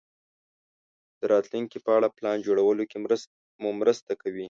[1.19, 2.97] د راتلونکې په اړه پلان جوړولو کې
[3.61, 4.39] مو مرسته کوي.